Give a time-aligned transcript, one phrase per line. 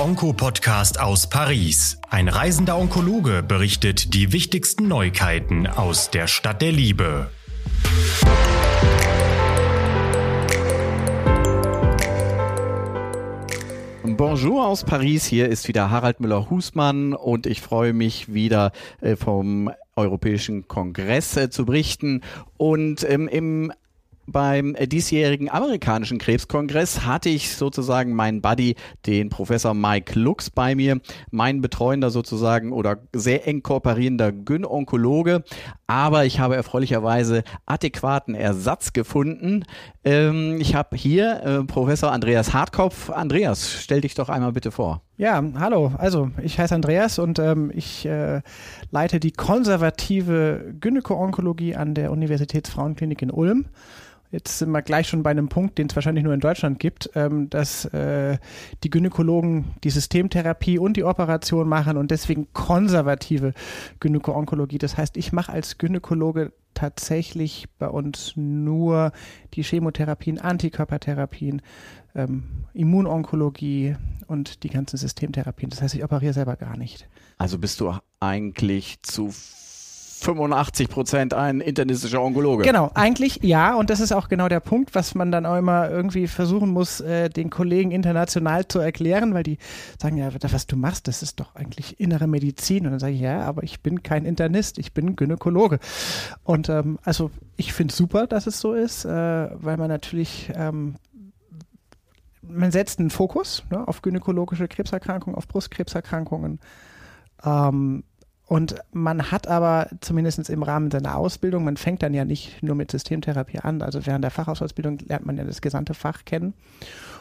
[0.00, 1.98] der Onko-Podcast aus Paris.
[2.08, 7.30] Ein reisender Onkologe berichtet die wichtigsten Neuigkeiten aus der Stadt der Liebe.
[14.02, 15.26] Bonjour aus Paris.
[15.26, 21.50] Hier ist wieder Harald Müller-Husmann und ich freue mich wieder äh, vom Europäischen Kongress äh,
[21.50, 22.22] zu berichten.
[22.56, 23.72] Und ähm, im
[24.32, 28.76] beim diesjährigen amerikanischen Krebskongress hatte ich sozusagen meinen Buddy,
[29.06, 35.42] den Professor Mike Lux bei mir, mein betreuender sozusagen oder sehr eng kooperierender Gyn-Onkologe.
[35.86, 39.64] Aber ich habe erfreulicherweise adäquaten Ersatz gefunden.
[40.04, 43.10] Ähm, ich habe hier äh, Professor Andreas Hartkopf.
[43.10, 45.02] Andreas, stell dich doch einmal bitte vor.
[45.20, 45.92] Ja, hallo.
[45.98, 48.40] Also ich heiße Andreas und ähm, ich äh,
[48.90, 53.66] leite die konservative Gynäko-Onkologie an der Universitätsfrauenklinik in Ulm.
[54.30, 57.10] Jetzt sind wir gleich schon bei einem Punkt, den es wahrscheinlich nur in Deutschland gibt,
[57.14, 58.38] ähm, dass äh,
[58.84, 63.54] die Gynäkologen die Systemtherapie und die Operation machen und deswegen konservative
[63.98, 64.78] Gynäko-Onkologie.
[64.78, 69.12] Das heißt, ich mache als Gynäkologe tatsächlich bei uns nur
[69.54, 71.62] die Chemotherapien, Antikörpertherapien,
[72.14, 73.96] ähm, Immunonkologie
[74.28, 75.70] und die ganzen Systemtherapien.
[75.70, 77.08] Das heißt, ich operiere selber gar nicht.
[77.36, 79.32] Also bist du eigentlich zu
[80.20, 82.64] 85 Prozent ein internistischer Onkologe.
[82.64, 83.74] Genau, eigentlich ja.
[83.74, 87.00] Und das ist auch genau der Punkt, was man dann auch immer irgendwie versuchen muss,
[87.00, 89.58] äh, den Kollegen international zu erklären, weil die
[90.00, 92.84] sagen, ja, was du machst, das ist doch eigentlich innere Medizin.
[92.84, 95.78] Und dann sage ich, ja, aber ich bin kein Internist, ich bin Gynäkologe.
[96.44, 100.96] Und ähm, also ich finde super, dass es so ist, äh, weil man natürlich ähm,
[102.42, 106.58] man setzt einen Fokus ne, auf gynäkologische Krebserkrankungen, auf Brustkrebserkrankungen.
[107.44, 108.04] Ähm,
[108.50, 112.74] und man hat aber zumindest im Rahmen seiner Ausbildung, man fängt dann ja nicht nur
[112.74, 116.54] mit Systemtherapie an, also während der Fachausbildung lernt man ja das gesamte Fach kennen.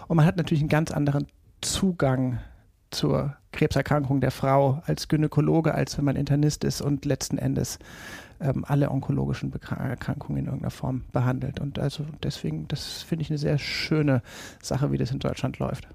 [0.07, 1.27] Und man hat natürlich einen ganz anderen
[1.61, 2.39] Zugang
[2.89, 7.77] zur Krebserkrankung der Frau als Gynäkologe, als wenn man Internist ist und letzten Endes
[8.39, 11.59] ähm, alle onkologischen Erkrankungen in irgendeiner Form behandelt.
[11.59, 14.23] Und also deswegen, das finde ich eine sehr schöne
[14.63, 15.87] Sache, wie das in Deutschland läuft.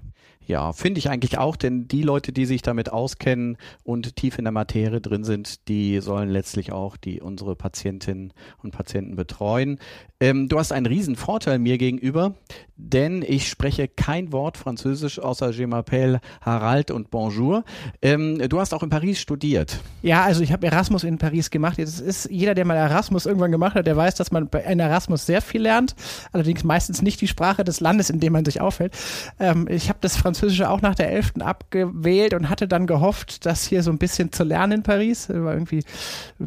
[0.47, 4.45] Ja, finde ich eigentlich auch, denn die Leute, die sich damit auskennen und tief in
[4.45, 9.79] der Materie drin sind, die sollen letztlich auch die unsere Patientinnen und Patienten betreuen.
[10.19, 12.35] Ähm, du hast einen riesen Vorteil mir gegenüber,
[12.77, 17.63] denn ich spreche kein Wort Französisch außer Je m'appelle Harald und Bonjour.
[18.01, 19.79] Ähm, du hast auch in Paris studiert.
[20.03, 21.77] Ja, also ich habe Erasmus in Paris gemacht.
[21.77, 25.25] Jetzt ist jeder, der mal Erasmus irgendwann gemacht hat, der weiß, dass man bei Erasmus
[25.25, 25.95] sehr viel lernt.
[26.31, 28.93] Allerdings meistens nicht die Sprache des Landes, in dem man sich aufhält.
[29.39, 31.35] Ähm, ich habe das Französische auch nach der 11.
[31.39, 35.29] abgewählt und hatte dann gehofft, das hier so ein bisschen zu lernen in Paris.
[35.29, 35.81] War irgendwie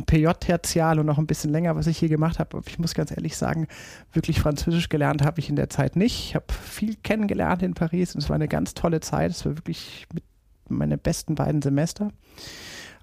[0.05, 2.61] PJ-Tertial und noch ein bisschen länger, was ich hier gemacht habe.
[2.67, 3.67] Ich muss ganz ehrlich sagen,
[4.13, 6.29] wirklich Französisch gelernt habe ich in der Zeit nicht.
[6.29, 9.31] Ich habe viel kennengelernt in Paris und es war eine ganz tolle Zeit.
[9.31, 10.23] Es war wirklich mit
[10.69, 12.11] meine besten beiden Semester.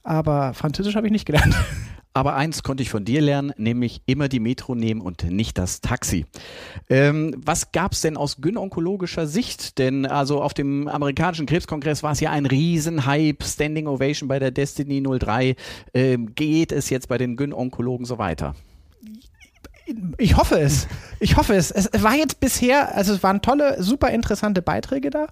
[0.03, 1.56] Aber Französisch habe ich nicht gelernt.
[2.15, 5.81] Aber eins konnte ich von dir lernen, nämlich immer die Metro nehmen und nicht das
[5.81, 6.25] Taxi.
[6.89, 9.77] Ähm, was gab es denn aus gyn-onkologischer Sicht?
[9.79, 14.51] Denn also auf dem amerikanischen Krebskongress war es ja ein Riesenhype, Standing Ovation bei der
[14.51, 15.57] Destiny 03.
[15.93, 18.55] Ähm, geht es jetzt bei den Gyn-Onkologen so weiter?
[20.18, 20.88] Ich hoffe es.
[21.19, 21.72] Ich hoffe es.
[21.72, 25.28] Es war jetzt bisher, also es waren tolle, super interessante Beiträge da.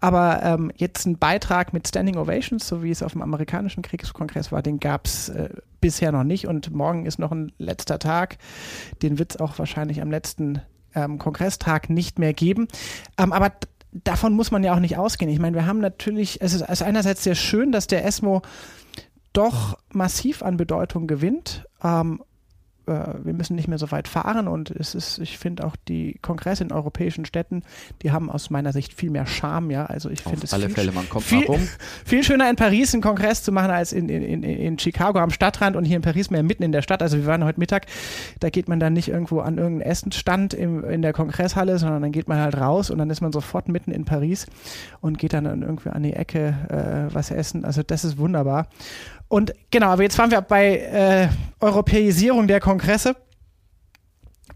[0.00, 4.50] Aber ähm, jetzt ein Beitrag mit Standing Ovations, so wie es auf dem amerikanischen Kriegskongress
[4.50, 6.46] war, den gab es äh, bisher noch nicht.
[6.46, 8.38] Und morgen ist noch ein letzter Tag.
[9.02, 10.62] Den wird es auch wahrscheinlich am letzten
[10.94, 12.68] ähm, Kongresstag nicht mehr geben.
[13.18, 13.52] Ähm, aber
[13.92, 15.30] davon muss man ja auch nicht ausgehen.
[15.30, 18.42] Ich meine, wir haben natürlich, es ist also einerseits sehr schön, dass der ESMO
[19.32, 21.66] doch massiv an Bedeutung gewinnt.
[21.82, 22.29] Ähm, äh,
[22.90, 26.64] wir müssen nicht mehr so weit fahren und es ist, ich finde auch die Kongresse
[26.64, 27.62] in europäischen Städten,
[28.02, 29.86] die haben aus meiner Sicht viel mehr Charme, ja.
[29.86, 31.60] Also ich finde es alle viel, Fälle, man kommt viel, rum.
[32.04, 35.30] viel schöner in Paris einen Kongress zu machen als in, in, in, in Chicago am
[35.30, 37.02] Stadtrand und hier in Paris mehr mitten in der Stadt.
[37.02, 37.86] Also wir waren heute Mittag,
[38.40, 42.12] da geht man dann nicht irgendwo an irgendeinen Essensstand im, in der Kongresshalle, sondern dann
[42.12, 44.46] geht man halt raus und dann ist man sofort mitten in Paris
[45.00, 47.64] und geht dann irgendwie an die Ecke äh, was essen.
[47.64, 48.68] Also das ist wunderbar.
[49.30, 51.28] Und genau, aber jetzt waren wir bei äh,
[51.60, 53.14] Europäisierung der Kongresse.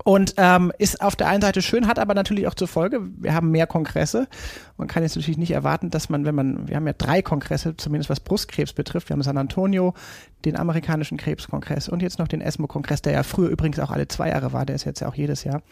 [0.03, 3.33] Und ähm, ist auf der einen Seite schön, hat aber natürlich auch zur Folge, wir
[3.33, 4.27] haben mehr Kongresse.
[4.77, 7.77] Man kann jetzt natürlich nicht erwarten, dass man, wenn man, wir haben ja drei Kongresse,
[7.77, 9.09] zumindest was Brustkrebs betrifft.
[9.09, 9.95] Wir haben San Antonio,
[10.45, 14.31] den amerikanischen Krebskongress und jetzt noch den ESMO-Kongress, der ja früher übrigens auch alle zwei
[14.31, 15.63] Jahre war, der ist jetzt ja auch jedes Jahr.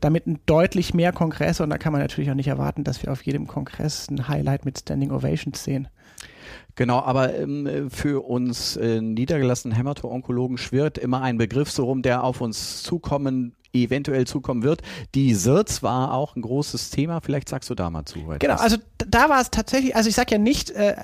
[0.00, 3.22] Damit deutlich mehr Kongresse und da kann man natürlich auch nicht erwarten, dass wir auf
[3.22, 5.86] jedem Kongress ein Highlight mit Standing Ovations sehen.
[6.74, 12.24] Genau, aber ähm, für uns äh, niedergelassenen Hämato-Onkologen schwirrt immer ein Begriff so rum, der
[12.24, 14.82] auf uns zukommen eventuell zukommen wird.
[15.14, 17.20] Die SIRZ war auch ein großes Thema.
[17.20, 18.18] Vielleicht sagst du da mal zu.
[18.20, 18.38] Etwas.
[18.38, 20.96] Genau, also da war es tatsächlich, also ich sage ja nicht, äh,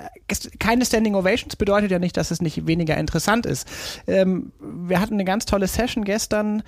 [0.59, 3.67] keine Standing Ovations bedeutet ja nicht, dass es nicht weniger interessant ist.
[4.07, 6.63] Ähm, wir hatten eine ganz tolle Session gestern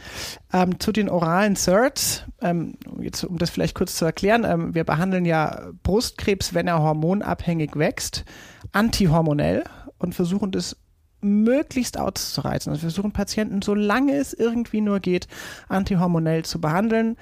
[0.53, 2.25] ähm, zu den oralen SIRTs.
[2.41, 6.81] Ähm, jetzt, um das vielleicht kurz zu erklären, ähm, wir behandeln ja Brustkrebs, wenn er
[6.81, 8.25] hormonabhängig wächst,
[8.71, 9.63] antihormonell
[9.97, 10.77] und versuchen das
[11.21, 12.71] möglichst auszureizen.
[12.71, 15.27] Also wir versuchen Patienten, solange es irgendwie nur geht,
[15.69, 17.17] antihormonell zu behandeln.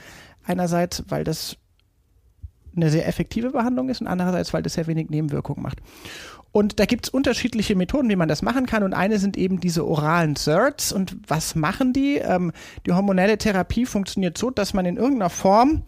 [0.46, 1.58] Einerseits, weil das
[2.76, 5.80] eine sehr effektive Behandlung ist und andererseits, weil das sehr wenig Nebenwirkungen macht.
[6.52, 8.84] Und da gibt es unterschiedliche Methoden, wie man das machen kann.
[8.84, 10.92] Und eine sind eben diese oralen SERTs.
[10.92, 12.18] Und was machen die?
[12.18, 12.52] Ähm,
[12.86, 15.84] die hormonelle Therapie funktioniert so, dass man in irgendeiner Form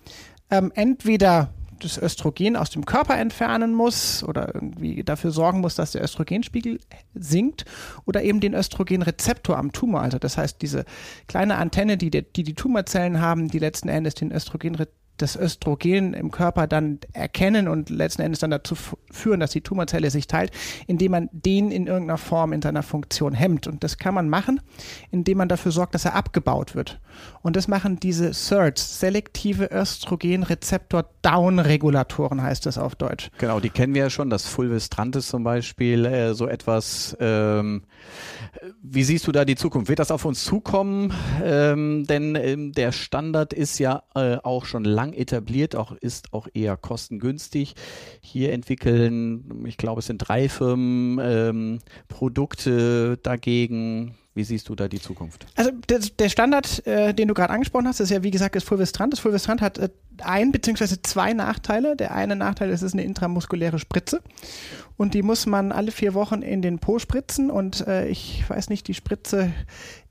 [0.51, 1.51] ähm, entweder
[1.83, 6.79] das Östrogen aus dem Körper entfernen muss oder irgendwie dafür sorgen muss, dass der Östrogenspiegel
[7.13, 7.65] sinkt
[8.05, 10.85] oder eben den Östrogenrezeptor am Tumor, also das heißt diese
[11.27, 16.31] kleine Antenne, die die, die Tumorzellen haben, die letzten Endes den Östrogenrezeptor das Östrogen im
[16.31, 18.75] Körper dann erkennen und letzten Endes dann dazu
[19.11, 20.51] führen, dass die Tumorzelle sich teilt,
[20.87, 23.67] indem man den in irgendeiner Form in seiner Funktion hemmt.
[23.67, 24.61] Und das kann man machen,
[25.11, 26.99] indem man dafür sorgt, dass er abgebaut wird.
[27.41, 33.29] Und das machen diese SERTs, selektive Östrogenrezeptor-Down-Regulatoren heißt das auf Deutsch.
[33.37, 37.17] Genau, die kennen wir ja schon, das Fulvestrantes zum Beispiel, äh, so etwas.
[37.19, 37.83] Ähm,
[38.81, 39.89] wie siehst du da die Zukunft?
[39.89, 41.13] Wird das auf uns zukommen?
[41.43, 46.47] Ähm, denn ähm, der Standard ist ja äh, auch schon lang etabliert, auch ist auch
[46.53, 47.75] eher kostengünstig.
[48.21, 54.15] Hier entwickeln, ich glaube, es sind drei Firmen ähm, Produkte dagegen.
[54.33, 55.45] Wie siehst du da die Zukunft?
[55.55, 58.63] Also der, der Standard, äh, den du gerade angesprochen hast, ist ja wie gesagt das
[58.63, 59.11] Fulvestrant.
[59.11, 59.89] Das Fulvestrant hat äh,
[60.25, 61.95] ein beziehungsweise zwei Nachteile.
[61.95, 64.21] Der eine Nachteil ist, es ist eine intramuskuläre Spritze
[65.01, 68.69] und die muss man alle vier Wochen in den Po spritzen und äh, ich weiß
[68.69, 69.51] nicht, die Spritze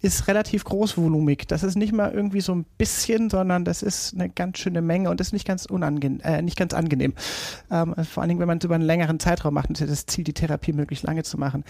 [0.01, 1.47] ist relativ großvolumig.
[1.47, 5.09] Das ist nicht mal irgendwie so ein bisschen, sondern das ist eine ganz schöne Menge
[5.11, 7.15] und das ist nicht ganz unangenehm, äh, nicht ganz angenehm.
[7.71, 10.07] Ähm, vor allen Dingen, wenn man es über einen längeren Zeitraum macht, ist ja das
[10.07, 11.63] Ziel, die Therapie möglichst lange zu machen.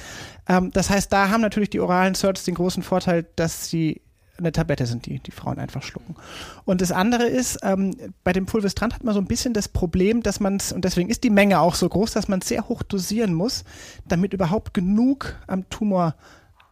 [0.48, 4.00] Ähm, das heißt, da haben natürlich die oralen Search den großen Vorteil, dass sie
[4.40, 6.16] eine Tablette sind, die die Frauen einfach schlucken.
[6.64, 7.94] Und das andere ist, ähm,
[8.24, 11.08] bei dem Pulvestrant hat man so ein bisschen das Problem, dass man es, und deswegen
[11.10, 13.64] ist die Menge auch so groß, dass man es sehr hoch dosieren muss,
[14.06, 16.14] damit überhaupt genug am Tumor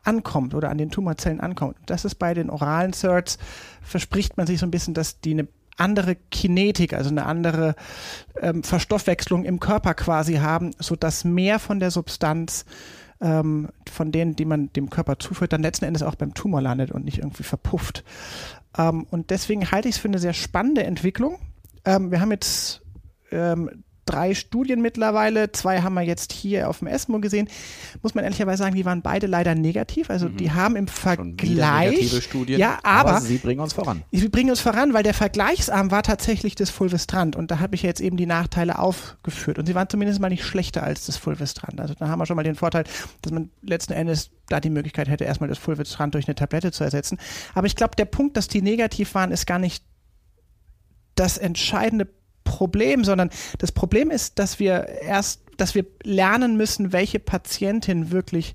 [0.05, 1.77] ankommt oder an den Tumorzellen ankommt.
[1.87, 3.39] Das ist bei den oralen Certs,
[3.83, 7.75] verspricht man sich so ein bisschen, dass die eine andere Kinetik, also eine andere
[8.41, 12.65] ähm, Verstoffwechslung im Körper quasi haben, sodass mehr von der Substanz
[13.21, 16.93] ähm, von denen, die man dem Körper zuführt, dann letzten Endes auch beim Tumor landet
[16.93, 18.05] und nicht irgendwie verpufft.
[18.77, 21.39] Ähm, und deswegen halte ich es für eine sehr spannende Entwicklung.
[21.85, 22.83] Ähm, wir haben jetzt
[23.31, 25.53] ähm, drei Studien mittlerweile.
[25.53, 27.49] Zwei haben wir jetzt hier auf dem ESMO gesehen.
[28.03, 30.11] Muss man ehrlicherweise sagen, die waren beide leider negativ.
[30.11, 30.37] Also mhm.
[30.37, 31.91] die haben im Vergleich.
[31.91, 34.03] Negative Studien, ja, aber, aber, sie bringen uns voran.
[34.11, 37.37] Sie bringen uns voran, weil der Vergleichsarm war tatsächlich das Fulvestrant.
[37.37, 39.59] Und da habe ich jetzt eben die Nachteile aufgeführt.
[39.59, 41.81] Und sie waren zumindest mal nicht schlechter als das Fulvestrant.
[41.81, 42.85] Also da haben wir schon mal den Vorteil,
[43.23, 46.85] dass man letzten Endes da die Möglichkeit hätte, erstmal das Fulvestrant durch eine Tablette zu
[46.85, 47.19] ersetzen.
[47.55, 49.85] Aber ich glaube, der Punkt, dass die negativ waren, ist gar nicht
[51.15, 52.09] das entscheidende
[52.49, 58.55] Problem, sondern das Problem ist, dass wir erst, dass wir lernen müssen, welche Patientin wirklich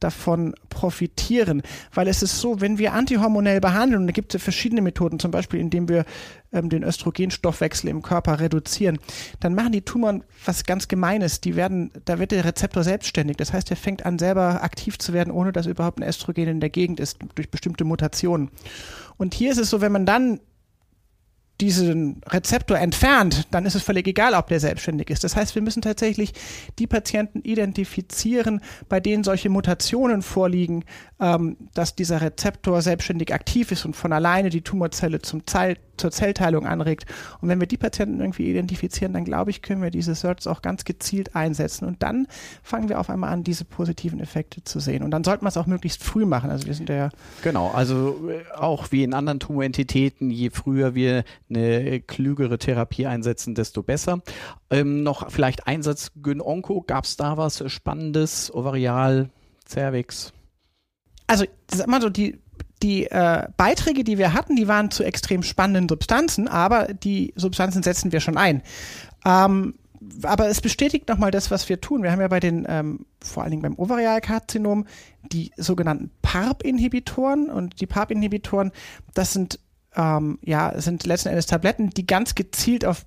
[0.00, 1.62] davon profitieren.
[1.94, 5.30] Weil es ist so, wenn wir antihormonell behandeln, und da gibt es verschiedene Methoden, zum
[5.30, 6.04] Beispiel indem wir
[6.52, 8.98] ähm, den Östrogenstoffwechsel im Körper reduzieren,
[9.40, 11.40] dann machen die Tumoren was ganz Gemeines.
[11.40, 13.36] Die werden, da wird der Rezeptor selbstständig.
[13.36, 16.60] Das heißt, er fängt an, selber aktiv zu werden, ohne dass überhaupt ein Östrogen in
[16.60, 18.50] der Gegend ist, durch bestimmte Mutationen.
[19.16, 20.40] Und hier ist es so, wenn man dann
[21.62, 25.22] diesen Rezeptor entfernt, dann ist es völlig egal, ob der selbstständig ist.
[25.22, 26.32] Das heißt, wir müssen tatsächlich
[26.80, 30.84] die Patienten identifizieren, bei denen solche Mutationen vorliegen,
[31.20, 36.10] ähm, dass dieser Rezeptor selbstständig aktiv ist und von alleine die Tumorzelle zum Zell zur
[36.10, 37.06] Zellteilung anregt.
[37.40, 40.62] Und wenn wir die Patienten irgendwie identifizieren, dann glaube ich, können wir diese Search auch
[40.62, 41.86] ganz gezielt einsetzen.
[41.86, 42.26] Und dann
[42.62, 45.02] fangen wir auf einmal an, diese positiven Effekte zu sehen.
[45.02, 46.50] Und dann sollte man es auch möglichst früh machen.
[46.50, 47.10] Also wir sind ja.
[47.42, 53.54] Genau, also äh, auch wie in anderen Tumorentitäten, je früher wir eine klügere Therapie einsetzen,
[53.54, 54.22] desto besser.
[54.70, 58.52] Ähm, noch vielleicht Einsatz Gyn-Onko, gab es da was Spannendes?
[58.52, 59.30] Ovarial,
[59.68, 60.32] Cervix?
[61.26, 62.38] Also, sag mal so, die
[62.82, 67.82] die äh, Beiträge, die wir hatten, die waren zu extrem spannenden Substanzen, aber die Substanzen
[67.82, 68.62] setzen wir schon ein.
[69.24, 69.74] Ähm,
[70.22, 72.02] aber es bestätigt nochmal das, was wir tun.
[72.02, 74.86] Wir haben ja bei den, ähm, vor allen Dingen beim Ovarialkarzinom,
[75.32, 77.48] die sogenannten PARP-Inhibitoren.
[77.48, 78.72] Und die PARP-Inhibitoren,
[79.14, 79.60] das sind,
[79.96, 83.04] ähm, ja, sind letzten Endes Tabletten, die ganz gezielt auf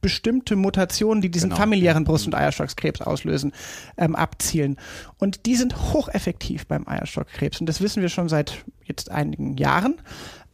[0.00, 1.60] bestimmte Mutationen, die diesen genau.
[1.60, 3.52] familiären Brust- und Eierstockkrebs auslösen,
[3.96, 4.76] ähm, abzielen.
[5.16, 7.58] Und die sind hocheffektiv beim Eierstockkrebs.
[7.60, 10.02] Und das wissen wir schon seit jetzt einigen Jahren.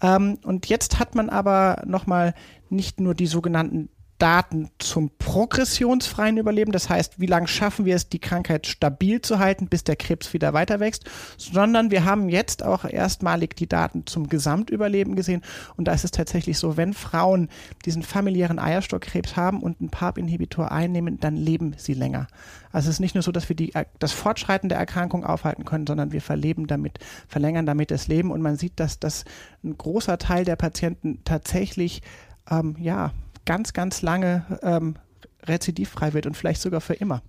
[0.02, 2.34] Ähm, und jetzt hat man aber nochmal
[2.68, 3.88] nicht nur die sogenannten
[4.20, 9.38] Daten zum progressionsfreien Überleben, das heißt, wie lange schaffen wir es, die Krankheit stabil zu
[9.38, 11.04] halten, bis der Krebs wieder weiter wächst,
[11.38, 15.40] sondern wir haben jetzt auch erstmalig die Daten zum Gesamtüberleben gesehen.
[15.76, 17.48] Und da ist es tatsächlich so, wenn Frauen
[17.86, 22.26] diesen familiären Eierstockkrebs haben und einen PARP-Inhibitor einnehmen, dann leben sie länger.
[22.72, 25.86] Also es ist nicht nur so, dass wir die, das Fortschreiten der Erkrankung aufhalten können,
[25.86, 28.30] sondern wir verleben damit, verlängern damit das Leben.
[28.30, 29.24] Und man sieht, dass das
[29.64, 32.02] ein großer Teil der Patienten tatsächlich
[32.50, 33.12] ähm, ja,
[33.44, 34.96] ganz, ganz lange ähm,
[35.44, 37.22] rezidivfrei wird und vielleicht sogar für immer.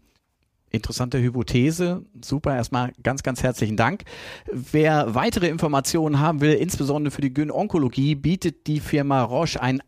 [0.71, 2.05] Interessante Hypothese.
[2.23, 2.55] Super.
[2.55, 4.03] Erstmal ganz, ganz herzlichen Dank.
[4.51, 9.81] Wer weitere Informationen haben will, insbesondere für die Gyn-Onkologie, bietet die Firma Roche ein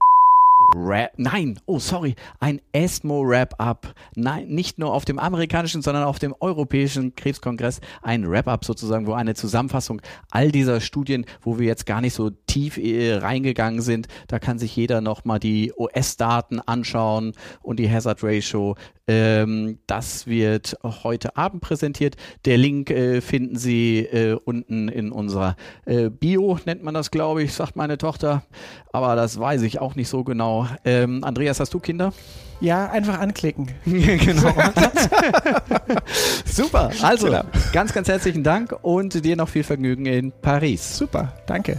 [0.76, 3.94] Rap, nein, oh sorry, ein ESMO Wrap-Up.
[4.16, 9.14] Nein, nicht nur auf dem amerikanischen, sondern auf dem europäischen Krebskongress ein Wrap-Up sozusagen, wo
[9.14, 10.02] eine Zusammenfassung
[10.32, 14.58] all dieser Studien, wo wir jetzt gar nicht so tief äh, reingegangen sind, da kann
[14.60, 18.76] sich jeder nochmal die OS-Daten anschauen und die Hazard Ratio.
[19.06, 22.16] Ähm, das wird heute Abend präsentiert.
[22.46, 27.44] Der Link äh, finden Sie äh, unten in unserer äh, Bio, nennt man das, glaube
[27.44, 28.44] ich, sagt meine Tochter.
[28.94, 30.24] Aber das weiß ich auch nicht so
[30.64, 30.78] genau.
[30.86, 32.14] Ähm, Andreas, hast du Kinder?
[32.60, 33.68] Ja, einfach anklicken.
[33.86, 34.54] genau.
[36.46, 36.92] Super.
[37.02, 37.44] Also, genau.
[37.74, 40.98] ganz, ganz herzlichen Dank und dir noch viel Vergnügen in Paris.
[40.98, 41.34] Super.
[41.46, 41.78] Danke.